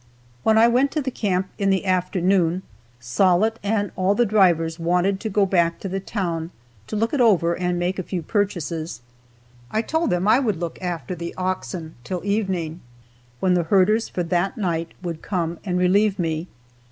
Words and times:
When 0.41 0.57
I 0.57 0.67
went 0.67 0.89
to 0.93 1.01
the 1.03 1.11
camp 1.11 1.49
in 1.59 1.69
the 1.69 1.85
afternoon 1.85 2.63
Sollitt 2.99 3.59
and 3.61 3.91
all 3.95 4.15
the 4.15 4.25
drivers 4.25 4.79
wanted 4.79 5.19
to 5.19 5.29
go 5.29 5.45
back 5.45 5.79
to 5.79 5.87
the 5.87 5.99
town 5.99 6.49
to 6.87 6.95
look 6.95 7.13
it 7.13 7.21
over 7.21 7.55
and 7.55 7.77
make 7.77 7.99
a 7.99 8.09
few 8.09 8.23
purchases. 8.23 9.01
I 9.69 9.83
told 9.83 10.09
them 10.09 10.27
I 10.27 10.39
would 10.39 10.57
look 10.59 10.81
after 10.81 11.13
the 11.13 11.35
oxen 11.37 11.93
till 12.03 12.25
evening, 12.25 12.81
when 13.39 13.53
the 13.53 13.65
herders 13.65 14.09
for 14.09 14.23
that 14.23 14.57
night 14.57 14.95
would 15.03 15.21
come 15.21 15.59
and 15.63 15.77
relieve 15.77 16.17
me. 16.17 16.47